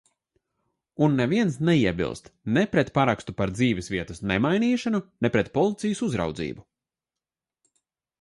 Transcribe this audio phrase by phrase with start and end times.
[1.05, 6.65] Un neviens neiebilst ne pret parakstu par dzīvesvietas nemainīšanu, ne pret policijas uzraudzību.